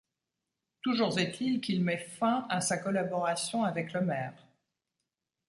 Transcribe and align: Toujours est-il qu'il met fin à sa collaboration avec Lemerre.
Toujours 0.81 1.19
est-il 1.19 1.61
qu'il 1.61 1.83
met 1.83 1.99
fin 1.99 2.47
à 2.49 2.59
sa 2.59 2.79
collaboration 2.79 3.63
avec 3.63 3.93
Lemerre. 3.93 4.47